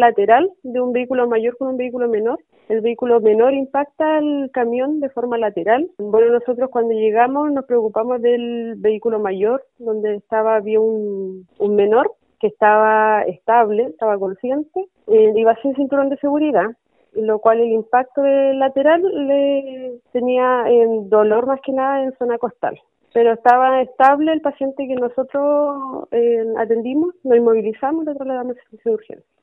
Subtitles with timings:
[0.00, 2.40] lateral de un vehículo mayor con un vehículo menor.
[2.68, 5.90] El vehículo menor impacta al camión de forma lateral.
[5.98, 12.12] Bueno, nosotros cuando llegamos nos preocupamos del vehículo mayor, donde estaba había un, un menor
[12.40, 16.70] que estaba estable, estaba consciente, eh, iba sin cinturón de seguridad,
[17.12, 22.38] lo cual el impacto del lateral le tenía en dolor más que nada en zona
[22.38, 22.80] costal.
[23.12, 28.90] Pero estaba estable el paciente que nosotros eh, atendimos, lo inmovilizamos y lo trasladamos a
[28.90, 29.39] urgencia.